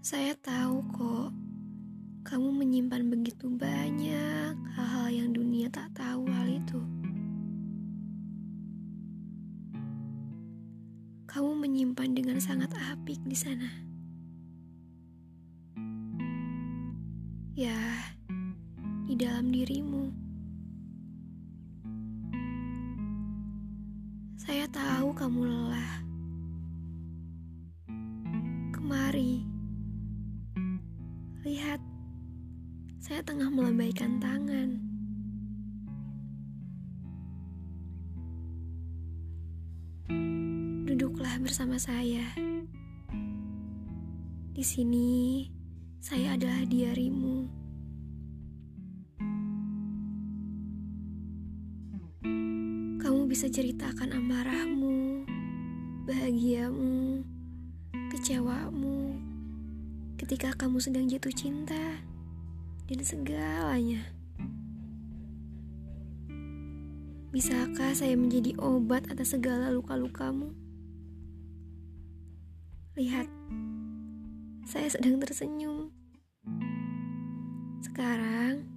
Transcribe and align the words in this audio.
Saya 0.00 0.32
tahu 0.32 0.80
kok, 0.96 1.28
kamu 2.24 2.48
menyimpan 2.56 3.12
begitu 3.12 3.52
banyak 3.52 4.56
hal-hal 4.72 5.12
yang 5.12 5.28
dunia 5.28 5.68
tak 5.68 5.92
tahu 5.92 6.24
hal 6.24 6.48
itu. 6.48 6.80
Kamu 11.28 11.52
menyimpan 11.52 12.16
dengan 12.16 12.40
sangat 12.40 12.72
apik 12.80 13.20
di 13.28 13.36
sana. 13.36 13.68
Ya, 17.52 18.16
di 19.04 19.20
dalam 19.20 19.52
dirimu. 19.52 20.08
Saya 24.40 24.64
tahu 24.72 25.12
kamu 25.12 25.44
lelah. 25.44 26.09
Lihat, 31.40 31.80
saya 33.00 33.24
tengah 33.24 33.48
melambaikan 33.48 34.20
tangan. 34.20 34.76
Duduklah 40.84 41.40
bersama 41.40 41.80
saya. 41.80 42.28
Di 44.52 44.60
sini, 44.60 45.48
saya 45.96 46.36
adalah 46.36 46.60
diarimu. 46.68 47.48
Kamu 53.00 53.24
bisa 53.24 53.48
ceritakan 53.48 54.12
amarahmu, 54.12 55.24
bahagiamu, 56.04 57.24
kecewamu, 58.12 59.29
ketika 60.20 60.52
kamu 60.52 60.84
sedang 60.84 61.08
jatuh 61.08 61.32
cinta, 61.32 62.04
dan 62.84 63.00
segalanya. 63.00 64.04
Bisakah 67.32 67.96
saya 67.96 68.20
menjadi 68.20 68.52
obat 68.60 69.08
atas 69.08 69.32
segala 69.32 69.72
luka-lukamu? 69.72 70.52
Lihat, 73.00 73.32
saya 74.68 74.92
sedang 74.92 75.16
tersenyum. 75.24 75.88
Sekarang, 77.80 78.68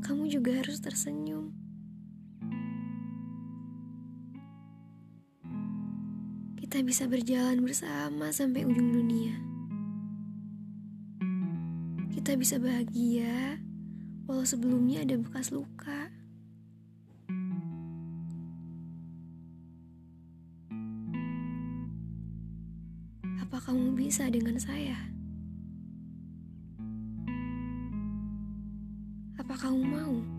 kamu 0.00 0.24
juga 0.32 0.56
harus 0.56 0.80
tersenyum. 0.80 1.52
Kita 6.56 6.80
bisa 6.80 7.04
berjalan 7.04 7.60
bersama 7.60 8.32
sampai 8.32 8.64
ujung 8.64 8.88
dunia 8.88 9.57
kita 12.18 12.34
bisa 12.34 12.58
bahagia 12.58 13.62
walau 14.26 14.42
sebelumnya 14.42 15.06
ada 15.06 15.14
bekas 15.22 15.54
luka. 15.54 16.10
Apa 23.38 23.62
kamu 23.62 23.94
bisa 23.94 24.26
dengan 24.34 24.58
saya? 24.58 24.98
Apa 29.38 29.54
kamu 29.54 29.78
mau? 29.86 30.37